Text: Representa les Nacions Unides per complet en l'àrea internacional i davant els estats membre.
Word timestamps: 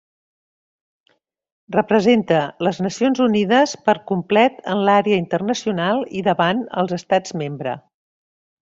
Representa 1.75 2.39
les 2.69 2.79
Nacions 2.87 3.23
Unides 3.27 3.77
per 3.91 3.97
complet 4.15 4.59
en 4.75 4.83
l'àrea 4.89 5.23
internacional 5.27 6.05
i 6.23 6.27
davant 6.33 6.69
els 6.85 7.01
estats 7.03 7.41
membre. 7.45 7.81